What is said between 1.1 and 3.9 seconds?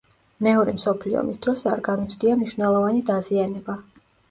ომის დროს არ განუცდია მნიშვნელოვანი დაზიანება.